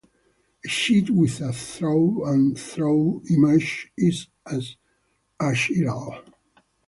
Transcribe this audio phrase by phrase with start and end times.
[0.65, 4.29] A sheet with a through and through image is
[5.39, 6.23] achiral.